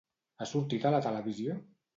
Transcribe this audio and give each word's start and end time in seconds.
Ha 0.39 0.47
sortit 0.51 0.89
a 0.91 0.95
la 0.97 1.05
televisió? 1.09 1.63